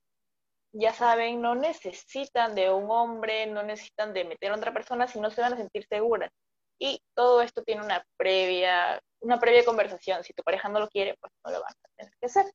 ya 0.72 0.92
saben, 0.92 1.40
no 1.40 1.54
necesitan 1.54 2.56
de 2.56 2.72
un 2.72 2.90
hombre, 2.90 3.46
no 3.46 3.62
necesitan 3.62 4.12
de 4.12 4.24
meter 4.24 4.50
a 4.50 4.56
otra 4.56 4.72
persona 4.72 5.06
si 5.06 5.20
no 5.20 5.30
se 5.30 5.42
van 5.42 5.52
a 5.52 5.58
sentir 5.58 5.86
seguras. 5.88 6.32
Y 6.80 7.00
todo 7.14 7.40
esto 7.40 7.62
tiene 7.62 7.84
una 7.84 8.04
previa, 8.16 9.00
una 9.20 9.38
previa 9.38 9.64
conversación. 9.64 10.24
Si 10.24 10.32
tu 10.32 10.42
pareja 10.42 10.68
no 10.68 10.80
lo 10.80 10.88
quiere, 10.88 11.14
pues 11.20 11.32
no 11.44 11.52
lo 11.52 11.60
van 11.60 11.72
a 11.72 11.88
tener 11.96 12.12
que 12.18 12.26
hacer. 12.26 12.46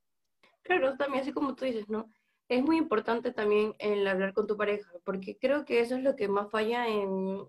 Claro, 0.64 0.98
también 0.98 1.22
así 1.22 1.32
como 1.32 1.56
tú 1.56 1.64
dices, 1.64 1.88
¿no? 1.88 2.12
Es 2.50 2.64
muy 2.64 2.78
importante 2.78 3.32
también 3.32 3.76
el 3.78 4.06
hablar 4.08 4.34
con 4.34 4.48
tu 4.48 4.58
pareja, 4.58 4.92
porque 5.06 5.38
creo 5.38 5.66
que 5.66 5.82
eso 5.82 5.96
es 5.96 6.04
lo 6.04 6.16
que 6.16 6.28
más 6.28 6.50
falla 6.50 6.88
en, 6.88 7.48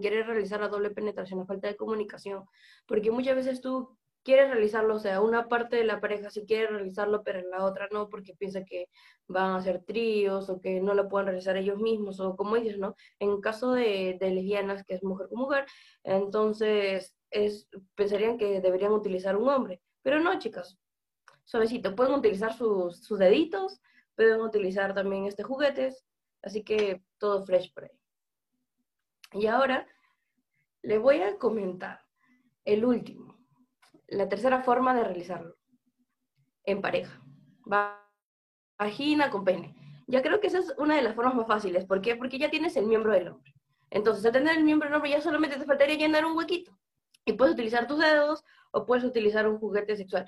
querer 0.00 0.26
realizar 0.26 0.60
la 0.60 0.68
doble 0.68 0.90
penetración, 0.90 1.40
la 1.40 1.46
falta 1.46 1.68
de 1.68 1.76
comunicación, 1.76 2.44
porque 2.86 3.10
muchas 3.10 3.36
veces 3.36 3.60
tú 3.60 3.96
quieres 4.22 4.50
realizarlo, 4.50 4.94
o 4.96 4.98
sea, 4.98 5.20
una 5.20 5.48
parte 5.48 5.76
de 5.76 5.84
la 5.84 6.00
pareja 6.00 6.30
sí 6.30 6.44
quiere 6.46 6.68
realizarlo, 6.68 7.22
pero 7.22 7.40
la 7.48 7.64
otra 7.64 7.88
no, 7.92 8.08
porque 8.08 8.34
piensa 8.34 8.64
que 8.64 8.88
van 9.28 9.54
a 9.54 9.62
ser 9.62 9.84
tríos 9.84 10.48
o 10.50 10.60
que 10.60 10.80
no 10.80 10.94
lo 10.94 11.08
pueden 11.08 11.28
realizar 11.28 11.56
ellos 11.56 11.78
mismos, 11.78 12.18
o 12.20 12.34
como 12.34 12.56
dices, 12.56 12.78
¿no? 12.78 12.96
En 13.18 13.40
caso 13.40 13.72
de, 13.72 14.16
de 14.18 14.30
lesbianas, 14.30 14.84
que 14.84 14.94
es 14.94 15.04
mujer 15.04 15.28
con 15.28 15.40
mujer, 15.40 15.66
entonces 16.02 17.14
es, 17.30 17.68
pensarían 17.94 18.38
que 18.38 18.60
deberían 18.60 18.92
utilizar 18.92 19.36
un 19.36 19.48
hombre, 19.48 19.82
pero 20.02 20.18
no, 20.20 20.38
chicas, 20.38 20.78
suavecito. 21.46 21.96
Pueden 21.96 22.14
utilizar 22.14 22.52
sus, 22.52 22.98
sus 22.98 23.18
deditos, 23.18 23.80
pueden 24.14 24.42
utilizar 24.42 24.92
también 24.92 25.24
este 25.24 25.42
juguetes, 25.42 26.04
así 26.42 26.62
que 26.62 27.02
todo 27.16 27.46
fresh 27.46 27.72
por 27.72 27.84
ahí. 27.84 27.98
Y 29.32 29.46
ahora 29.46 29.86
les 30.82 31.00
voy 31.00 31.22
a 31.22 31.38
comentar 31.38 32.04
el 32.64 32.84
último, 32.84 33.38
la 34.08 34.28
tercera 34.28 34.62
forma 34.62 34.94
de 34.94 35.04
realizarlo, 35.04 35.56
en 36.64 36.82
pareja. 36.82 37.22
Va 37.70 38.06
vagina 38.78 39.30
con 39.30 39.44
pene. 39.44 39.74
Ya 40.06 40.22
creo 40.22 40.40
que 40.40 40.46
esa 40.48 40.58
es 40.58 40.74
una 40.78 40.96
de 40.96 41.02
las 41.02 41.14
formas 41.14 41.34
más 41.34 41.46
fáciles. 41.46 41.84
¿Por 41.84 42.00
qué? 42.00 42.16
Porque 42.16 42.38
ya 42.38 42.50
tienes 42.50 42.76
el 42.76 42.86
miembro 42.86 43.12
del 43.12 43.28
hombre. 43.28 43.54
Entonces, 43.90 44.24
al 44.24 44.32
tener 44.32 44.56
el 44.56 44.64
miembro 44.64 44.88
del 44.88 44.96
hombre 44.96 45.10
ya 45.10 45.20
solamente 45.20 45.56
te 45.56 45.64
faltaría 45.64 45.96
llenar 45.96 46.24
un 46.24 46.36
huequito. 46.36 46.76
Y 47.24 47.32
puedes 47.32 47.54
utilizar 47.54 47.86
tus 47.86 47.98
dedos 47.98 48.44
o 48.70 48.86
puedes 48.86 49.04
utilizar 49.04 49.48
un 49.48 49.58
juguete 49.58 49.96
sexual. 49.96 50.26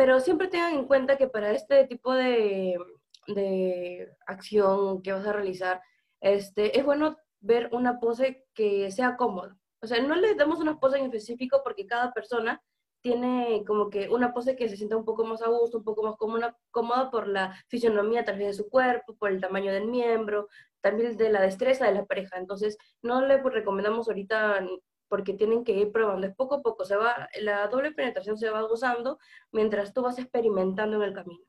Pero 0.00 0.18
siempre 0.18 0.48
tengan 0.48 0.72
en 0.72 0.86
cuenta 0.86 1.18
que 1.18 1.28
para 1.28 1.52
este 1.52 1.86
tipo 1.86 2.14
de, 2.14 2.78
de 3.26 4.08
acción 4.26 5.02
que 5.02 5.12
vas 5.12 5.26
a 5.26 5.34
realizar, 5.34 5.82
este, 6.22 6.78
es 6.78 6.86
bueno 6.86 7.18
ver 7.40 7.68
una 7.72 8.00
pose 8.00 8.46
que 8.54 8.90
sea 8.92 9.18
cómoda. 9.18 9.58
O 9.82 9.86
sea, 9.86 10.00
no 10.00 10.14
le 10.14 10.34
damos 10.36 10.58
una 10.58 10.80
pose 10.80 10.96
en 10.96 11.04
específico 11.04 11.60
porque 11.62 11.84
cada 11.84 12.14
persona 12.14 12.62
tiene 13.02 13.62
como 13.66 13.90
que 13.90 14.08
una 14.08 14.32
pose 14.32 14.56
que 14.56 14.70
se 14.70 14.78
sienta 14.78 14.96
un 14.96 15.04
poco 15.04 15.22
más 15.26 15.42
a 15.42 15.50
gusto, 15.50 15.76
un 15.76 15.84
poco 15.84 16.02
más 16.02 16.16
cómoda, 16.16 16.56
cómoda 16.70 17.10
por 17.10 17.28
la 17.28 17.54
fisionomía 17.68 18.24
tal 18.24 18.38
vez 18.38 18.46
de 18.46 18.54
su 18.54 18.70
cuerpo, 18.70 19.16
por 19.16 19.30
el 19.30 19.42
tamaño 19.42 19.70
del 19.70 19.86
miembro, 19.86 20.48
también 20.80 21.14
de 21.18 21.28
la 21.28 21.42
destreza 21.42 21.84
de 21.84 21.92
la 21.92 22.06
pareja. 22.06 22.38
Entonces, 22.38 22.78
no 23.02 23.20
le 23.20 23.36
recomendamos 23.36 24.08
ahorita 24.08 24.66
porque 25.10 25.34
tienen 25.34 25.64
que 25.64 25.72
ir 25.72 25.90
probando. 25.90 26.26
Es 26.26 26.34
poco 26.34 26.54
a 26.54 26.62
poco, 26.62 26.84
se 26.84 26.96
va, 26.96 27.28
la 27.40 27.66
doble 27.66 27.90
penetración 27.90 28.38
se 28.38 28.48
va 28.48 28.62
gozando 28.62 29.18
mientras 29.50 29.92
tú 29.92 30.02
vas 30.02 30.18
experimentando 30.18 30.96
en 30.96 31.02
el 31.02 31.12
camino. 31.12 31.44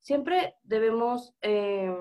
Siempre 0.00 0.56
debemos 0.64 1.32
eh, 1.40 1.94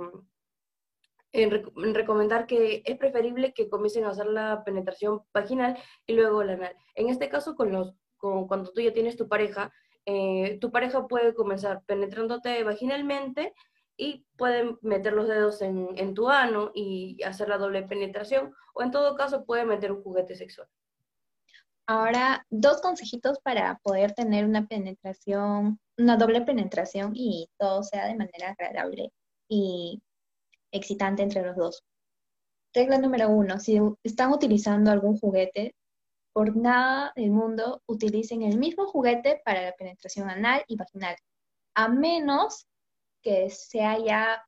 recomendar 1.93 2.47
que 2.47 2.81
es 2.83 2.97
preferible 2.97 3.53
que 3.53 3.69
comiencen 3.69 4.05
a 4.05 4.09
hacer 4.09 4.25
la 4.25 4.63
penetración 4.65 5.21
vaginal 5.31 5.77
y 6.07 6.13
luego 6.13 6.43
la 6.43 6.53
anal. 6.53 6.75
En 6.95 7.09
este 7.09 7.29
caso, 7.29 7.55
con 7.55 7.71
los, 7.71 7.93
con, 8.17 8.47
cuando 8.47 8.71
tú 8.71 8.81
ya 8.81 8.91
tienes 8.91 9.15
tu 9.15 9.27
pareja, 9.29 9.71
eh, 10.07 10.57
tu 10.59 10.71
pareja 10.71 11.07
puede 11.07 11.35
comenzar 11.35 11.83
penetrándote 11.85 12.63
vaginalmente 12.63 13.53
y 13.95 14.25
pueden 14.35 14.79
meter 14.81 15.13
los 15.13 15.27
dedos 15.27 15.61
en, 15.61 15.89
en, 15.95 16.15
tu 16.15 16.27
ano 16.27 16.71
y 16.73 17.21
hacer 17.21 17.47
la 17.49 17.59
doble 17.59 17.83
penetración, 17.83 18.51
o 18.73 18.81
en 18.81 18.89
todo 18.89 19.15
caso 19.15 19.45
puede 19.45 19.63
meter 19.63 19.91
un 19.91 20.01
juguete 20.01 20.35
sexual. 20.35 20.67
Ahora, 21.87 22.45
dos 22.49 22.81
consejitos 22.81 23.39
para 23.39 23.79
poder 23.83 24.13
tener 24.13 24.45
una 24.45 24.67
penetración, 24.67 25.79
una 25.97 26.17
doble 26.17 26.41
penetración 26.41 27.11
y 27.13 27.49
todo 27.57 27.83
sea 27.83 28.05
de 28.07 28.15
manera 28.15 28.51
agradable 28.51 29.11
y 29.49 30.01
excitante 30.71 31.23
entre 31.23 31.43
los 31.43 31.55
dos. 31.57 31.83
Regla 32.73 32.97
número 32.97 33.29
uno, 33.29 33.59
si 33.59 33.79
están 34.03 34.31
utilizando 34.31 34.91
algún 34.91 35.19
juguete, 35.19 35.75
por 36.33 36.55
nada 36.55 37.11
del 37.15 37.31
mundo 37.31 37.83
utilicen 37.85 38.41
el 38.41 38.57
mismo 38.57 38.87
juguete 38.87 39.41
para 39.45 39.61
la 39.61 39.73
penetración 39.73 40.29
anal 40.29 40.63
y 40.67 40.75
vaginal, 40.75 41.15
a 41.75 41.89
menos 41.89 42.65
que 43.21 43.49
se 43.49 43.81
haya, 43.81 44.43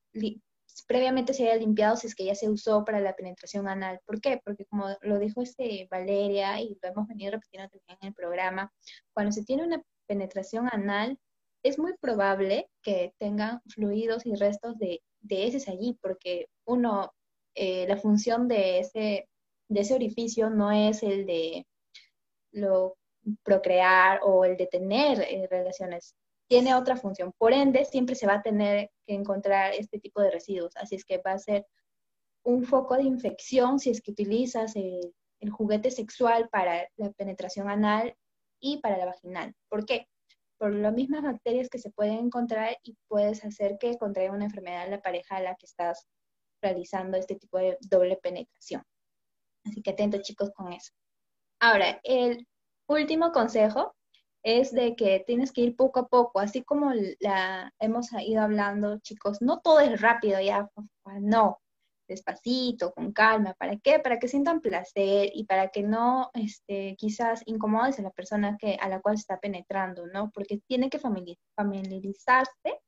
previamente 0.87 1.33
se 1.33 1.43
haya 1.43 1.55
limpiado 1.59 1.95
si 1.95 2.07
es 2.07 2.15
que 2.15 2.25
ya 2.25 2.35
se 2.35 2.49
usó 2.49 2.83
para 2.83 2.99
la 2.99 3.15
penetración 3.15 3.67
anal. 3.67 3.99
¿Por 4.05 4.19
qué? 4.21 4.41
Porque 4.43 4.65
como 4.65 4.87
lo 5.01 5.19
dijo 5.19 5.41
este 5.41 5.87
Valeria 5.89 6.59
y 6.61 6.77
lo 6.81 6.89
hemos 6.89 7.07
venido 7.07 7.31
repitiendo 7.31 7.69
también 7.69 7.97
en 8.01 8.07
el 8.09 8.13
programa, 8.13 8.71
cuando 9.13 9.31
se 9.31 9.43
tiene 9.43 9.63
una 9.63 9.81
penetración 10.07 10.67
anal, 10.71 11.17
es 11.63 11.79
muy 11.79 11.93
probable 11.99 12.69
que 12.83 13.13
tengan 13.17 13.61
fluidos 13.67 14.25
y 14.25 14.35
restos 14.35 14.77
de 14.77 15.01
de 15.25 15.63
allí, 15.67 15.97
porque 16.01 16.47
uno, 16.65 17.13
eh, 17.55 17.87
la 17.87 17.97
función 17.97 18.47
de 18.47 18.79
ese, 18.79 19.27
de 19.69 19.79
ese 19.79 19.95
orificio 19.95 20.49
no 20.49 20.71
es 20.71 21.03
el 21.03 21.25
de 21.25 21.65
lo 22.51 22.97
procrear 23.43 24.19
o 24.23 24.45
el 24.45 24.55
de 24.55 24.67
tener 24.67 25.19
eh, 25.21 25.47
relaciones, 25.49 26.15
tiene 26.47 26.75
otra 26.75 26.95
función. 26.97 27.33
Por 27.37 27.53
ende, 27.53 27.85
siempre 27.85 28.15
se 28.15 28.27
va 28.27 28.35
a 28.35 28.41
tener 28.41 28.91
que 29.05 29.13
encontrar 29.13 29.73
este 29.73 29.99
tipo 29.99 30.21
de 30.21 30.31
residuos, 30.31 30.75
así 30.77 30.95
es 30.95 31.05
que 31.05 31.21
va 31.25 31.31
a 31.31 31.39
ser 31.39 31.65
un 32.43 32.63
foco 32.63 32.95
de 32.95 33.03
infección 33.03 33.79
si 33.79 33.89
es 33.89 34.01
que 34.01 34.11
utilizas 34.11 34.75
el, 34.75 35.13
juguete 35.51 35.91
sexual 35.91 36.49
para 36.49 36.87
la 36.95 37.11
penetración 37.11 37.69
anal 37.69 38.15
y 38.59 38.79
para 38.79 38.97
la 38.97 39.05
vaginal. 39.05 39.53
¿Por 39.69 39.85
qué? 39.85 40.07
por 40.57 40.73
las 40.73 40.93
mismas 40.93 41.21
bacterias 41.21 41.69
que 41.69 41.77
se 41.77 41.91
pueden 41.91 42.17
encontrar 42.17 42.77
y 42.81 42.95
puedes 43.07 43.43
hacer 43.43 43.77
que 43.77 43.97
contraiga 43.97 44.33
una 44.33 44.45
enfermedad 44.45 44.89
la 44.89 45.01
pareja 45.01 45.35
a 45.35 45.41
la 45.41 45.55
que 45.55 45.65
estás 45.65 46.07
realizando 46.61 47.17
este 47.17 47.35
tipo 47.35 47.57
de 47.57 47.77
doble 47.81 48.17
penetración. 48.17 48.81
Así 49.65 49.81
que 49.81 49.91
atentos 49.91 50.21
chicos 50.21 50.51
con 50.55 50.71
eso. 50.71 50.93
Ahora, 51.59 51.99
el 52.03 52.47
último 52.87 53.31
consejo 53.31 53.95
es 54.45 54.71
de 54.71 54.95
que 54.95 55.23
tienes 55.25 55.51
que 55.51 55.61
ir 55.61 55.75
poco 55.75 55.99
a 56.01 56.07
poco, 56.07 56.39
así 56.39 56.63
como 56.63 56.91
la 57.19 57.73
hemos 57.79 58.11
ido 58.13 58.43
hablando, 58.43 58.99
chicos, 58.99 59.41
no 59.41 59.59
todo 59.59 59.79
es 59.79 59.99
rápido 59.99 60.39
ya, 60.39 60.69
no, 61.19 61.59
despacito, 62.07 62.93
con 62.93 63.11
calma. 63.11 63.55
¿Para 63.55 63.77
qué? 63.77 63.97
Para 63.99 64.19
que 64.19 64.27
sientan 64.27 64.61
placer 64.61 65.31
y 65.33 65.45
para 65.45 65.69
que 65.69 65.81
no, 65.81 66.29
este, 66.35 66.95
quizás 66.95 67.41
incomodes 67.47 67.97
a 67.97 68.03
la 68.03 68.11
persona 68.11 68.55
que, 68.59 68.77
a 68.79 68.87
la 68.87 69.01
cual 69.01 69.15
está 69.15 69.39
penetrando, 69.39 70.05
¿no? 70.05 70.29
Porque 70.31 70.59
tiene 70.67 70.91
que 70.91 70.99
familiarizarse 70.99 72.81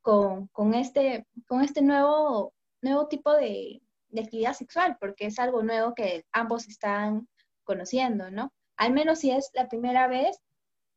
con, 0.00 0.46
con, 0.48 0.72
este, 0.72 1.26
con 1.46 1.60
este 1.62 1.82
nuevo, 1.82 2.54
nuevo 2.80 3.08
tipo 3.08 3.34
de, 3.34 3.82
de 4.08 4.20
actividad 4.22 4.54
sexual, 4.54 4.96
porque 4.98 5.26
es 5.26 5.38
algo 5.38 5.62
nuevo 5.62 5.94
que 5.94 6.24
ambos 6.32 6.68
están 6.68 7.28
conociendo, 7.64 8.30
¿no? 8.30 8.50
Al 8.78 8.94
menos 8.94 9.18
si 9.18 9.30
es 9.30 9.50
la 9.52 9.68
primera 9.68 10.08
vez, 10.08 10.38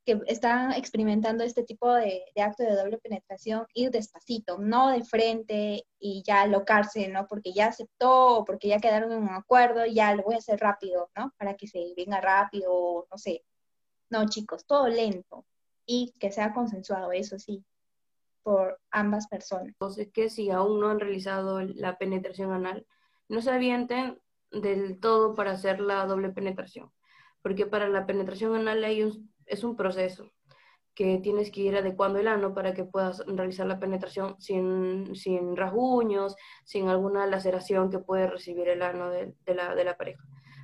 que 0.06 0.22
están 0.28 0.72
experimentando 0.74 1.44
este 1.44 1.64
tipo 1.64 1.92
de, 1.92 2.24
acto 2.36 2.64
de 2.64 2.76
doble 2.76 3.00
penetración, 3.00 3.66
ir 3.74 3.90
despacito, 3.90 4.60
no 4.60 4.90
de 4.90 5.04
frente 5.04 5.86
y 6.00 6.24
ya 6.26 6.42
alocarse, 6.42 7.08
¿no? 7.08 7.26
Porque 7.28 7.54
ya 7.54 7.68
aceptó 7.68 8.44
porque 8.46 8.68
ya 8.68 8.80
quedaron 8.80 9.12
en 9.12 9.24
un 9.24 9.30
acuerdo, 9.32 9.86
ya 9.86 10.16
lo 10.16 10.24
voy 10.24 10.36
a 10.36 10.38
hacer 10.38 10.60
rápido, 10.60 11.10
¿no? 11.18 11.34
Para 11.38 11.56
que 11.56 11.68
se 11.68 11.94
venga 11.98 12.22
rápido, 12.22 13.08
no 13.10 13.18
sé. 13.18 13.44
No, 14.10 14.28
chicos, 14.30 14.66
todo 14.68 14.88
lento 14.88 15.46
y 15.88 16.14
que 16.20 16.32
sea 16.32 16.54
consensuado, 16.54 17.12
eso 17.12 17.40
sí, 17.40 17.66
por 18.44 18.80
ambas 18.92 19.28
personas. 19.28 19.70
Entonces, 19.70 20.12
que 20.14 20.30
si 20.30 20.52
aún 20.52 20.80
no 20.80 20.90
han 20.90 21.00
realizado 21.00 21.62
la 21.62 21.98
penetración 21.98 22.52
anal, 22.52 22.86
no 23.28 23.42
se 23.42 23.50
avienten 23.50 24.20
del 24.52 25.00
todo 25.00 25.34
para 25.34 25.52
hacer 25.52 25.80
la 25.82 26.06
doble 26.06 26.30
penetración, 26.30 26.92
porque 27.42 27.66
para 27.66 27.90
la 27.90 28.06
penetración 28.06 28.56
anal 28.56 28.84
hay 28.84 29.04
un 29.04 29.35
es 29.46 29.64
un 29.64 29.76
proceso 29.76 30.32
que 30.96 31.18
tienes 31.18 31.52
que 31.52 31.62
ir 31.62 31.76
adecuando 31.76 32.20
el 32.20 32.28
ano 32.28 32.54
para 32.54 32.74
que 32.74 32.86
puedas 32.86 33.24
realizar 33.28 33.68
la 33.68 33.80
penetración 33.80 34.40
sin, 34.40 35.14
sin 35.16 35.56
rasguños, 35.58 36.36
sin 36.64 36.88
alguna 36.88 37.28
laceración 37.28 37.92
que 37.92 38.00
puede 38.00 38.28
recibir 38.28 38.70
el 38.70 38.82
ano 38.82 39.10
de, 39.10 39.34
la, 39.46 39.76
de 39.76 39.84
la 39.84 39.98
pareja. 39.98 40.24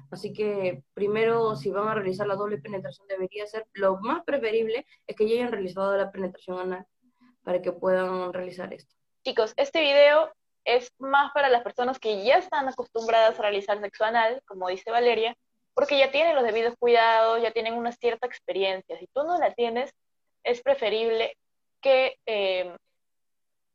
Así 0.09 0.33
que 0.33 0.83
primero, 0.93 1.55
si 1.55 1.69
van 1.69 1.87
a 1.87 1.95
realizar 1.95 2.27
la 2.27 2.35
doble 2.35 2.57
penetración, 2.57 3.07
debería 3.07 3.45
ser 3.45 3.67
lo 3.73 3.99
más 3.99 4.23
preferible 4.23 4.85
es 5.05 5.15
que 5.15 5.27
ya 5.27 5.35
hayan 5.35 5.51
realizado 5.51 5.95
la 5.97 6.11
penetración 6.11 6.59
anal 6.59 6.85
para 7.43 7.61
que 7.61 7.71
puedan 7.73 8.31
realizar 8.31 8.73
esto. 8.73 8.95
Chicos, 9.23 9.53
este 9.57 9.81
video 9.81 10.31
es 10.65 10.91
más 10.99 11.31
para 11.33 11.49
las 11.49 11.63
personas 11.63 11.99
que 11.99 12.23
ya 12.23 12.37
están 12.37 12.67
acostumbradas 12.67 13.37
a 13.37 13.41
realizar 13.41 13.79
sexo 13.79 14.03
anal, 14.03 14.41
como 14.45 14.67
dice 14.67 14.91
Valeria, 14.91 15.35
porque 15.73 15.97
ya 15.97 16.11
tienen 16.11 16.35
los 16.35 16.43
debidos 16.43 16.75
cuidados, 16.77 17.41
ya 17.41 17.51
tienen 17.51 17.73
una 17.75 17.91
cierta 17.91 18.27
experiencia. 18.27 18.97
Si 18.97 19.07
tú 19.07 19.23
no 19.23 19.37
la 19.37 19.53
tienes, 19.53 19.91
es 20.43 20.61
preferible 20.61 21.37
que 21.81 22.17
eh, 22.25 22.75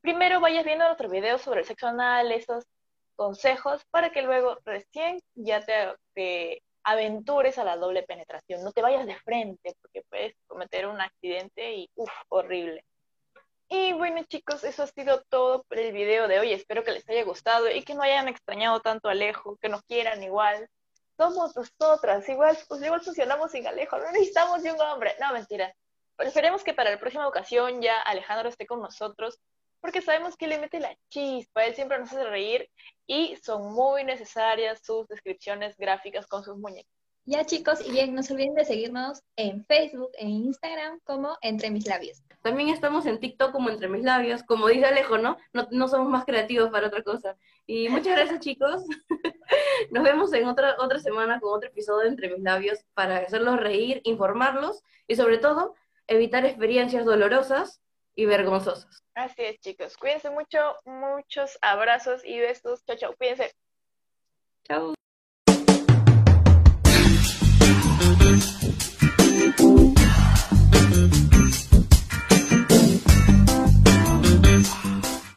primero 0.00 0.41
vayas 0.41 0.65
viendo 0.65 0.85
nuestros 0.85 1.11
videos 1.11 1.43
sobre 1.43 1.61
el 1.61 1.67
sexo 1.67 1.88
anal, 1.88 2.33
esos 2.33 2.65
consejos, 3.17 3.83
para 3.91 4.11
que 4.11 4.23
luego 4.23 4.59
recién 4.65 5.21
ya 5.35 5.65
te, 6.15 6.62
aventures 6.85 7.59
a 7.59 7.65
la 7.65 7.76
doble 7.76 8.05
penetración. 8.05 8.62
No 8.62 8.73
te 8.73 8.83
vayas 8.83 9.07
de 9.07 9.17
frente, 9.17 9.75
porque 9.81 10.03
puedes 10.09 10.35
cometer 10.47 10.87
un 10.87 11.00
accidente 11.00 11.75
y 11.75 11.91
uff, 11.97 12.12
horrible. 12.29 12.85
Y 13.69 13.93
bueno 13.95 14.23
chicos, 14.23 14.62
eso 14.62 14.85
ha 14.85 14.87
sido 14.87 15.25
todo 15.29 15.65
por 15.65 15.79
el 15.79 15.93
video 15.93 16.29
de 16.29 16.38
hoy. 16.38 16.53
Espero 16.53 16.85
que 16.85 16.93
les 16.93 17.09
haya 17.09 17.25
gustado 17.25 17.69
y 17.69 17.83
que 17.83 17.95
no 17.95 18.03
hayan 18.03 18.29
extrañado 18.29 18.81
tanto 18.81 19.09
a 19.09 19.12
Alejo, 19.12 19.57
que 19.57 19.69
nos 19.69 19.83
quieran 19.83 20.23
igual 20.23 20.69
somos 21.16 21.56
nosotras, 21.56 22.28
igual, 22.28 22.58
pues 22.68 22.82
igual 22.82 23.00
funcionamos 23.00 23.50
sin 23.52 23.66
Alejo, 23.66 23.99
no 23.99 24.11
necesitamos 24.12 24.62
de 24.62 24.73
un 24.73 24.80
hombre. 24.80 25.14
No, 25.20 25.32
mentira. 25.32 25.75
Pero 26.16 26.28
esperemos 26.28 26.64
que 26.64 26.75
para 26.75 26.90
la 26.90 26.99
próxima 26.99 27.28
ocasión 27.28 27.80
ya 27.82 28.00
Alejandro 28.02 28.49
esté 28.49 28.66
con 28.66 28.80
nosotros, 28.80 29.38
porque 29.80 30.02
sabemos 30.02 30.37
que 30.37 30.46
le 30.46 30.58
mete 30.58 30.80
la 30.80 30.96
chispa, 31.11 31.64
él 31.64 31.75
siempre 31.75 31.99
nos 31.99 32.12
hace 32.12 32.25
reír 32.25 32.68
y 33.06 33.37
son 33.37 33.73
muy 33.73 34.04
necesarias 34.04 34.80
sus 34.82 35.06
descripciones 35.08 35.76
gráficas 35.76 36.26
con 36.26 36.42
sus 36.42 36.56
muñecos. 36.56 36.90
Ya 37.28 37.44
chicos, 37.44 37.85
y 37.85 37.90
bien, 37.90 38.14
no 38.14 38.23
se 38.23 38.35
olviden 38.35 38.54
de 38.54 38.64
seguirnos 38.64 39.20
en 39.35 39.64
Facebook, 39.64 40.11
en 40.16 40.28
Instagram 40.28 41.00
como 41.02 41.37
Entre 41.40 41.70
Mis 41.70 41.85
Labios. 41.85 42.23
También 42.42 42.68
estamos 42.68 43.04
en 43.04 43.18
TikTok 43.18 43.50
como 43.50 43.68
Entre 43.68 43.88
Mis 43.88 44.04
Labios, 44.04 44.44
como 44.44 44.68
dice 44.68 44.87
Alejo, 44.87 45.18
¿no? 45.18 45.37
No, 45.52 45.88
somos 45.88 46.08
más 46.08 46.25
creativos 46.25 46.70
para 46.70 46.87
otra 46.87 47.02
cosa. 47.02 47.37
Y 47.66 47.88
muchas 47.88 48.14
gracias 48.14 48.38
chicos. 48.38 48.85
Nos 49.90 50.04
vemos 50.04 50.33
en 50.33 50.47
otra, 50.47 50.76
otra 50.78 50.99
semana 50.99 51.40
con 51.40 51.54
otro 51.54 51.68
episodio 51.68 52.02
de 52.02 52.09
Entre 52.09 52.28
Mis 52.28 52.42
Labios 52.42 52.85
para 52.95 53.18
hacerlos 53.18 53.59
reír, 53.59 54.00
informarlos 54.04 54.83
y 55.06 55.16
sobre 55.16 55.38
todo 55.38 55.75
evitar 56.06 56.45
experiencias 56.45 57.04
dolorosas 57.04 57.80
y 58.14 58.26
vergonzosos. 58.26 59.02
Así 59.14 59.42
es, 59.42 59.61
chicos. 59.61 59.97
Cuídense 59.97 60.30
mucho, 60.30 60.59
muchos 60.85 61.59
abrazos 61.61 62.25
y 62.25 62.38
besos. 62.40 62.85
Chao, 62.85 62.97
chao. 62.97 63.14
Cuídense. 63.16 63.52
Chao. 64.64 64.95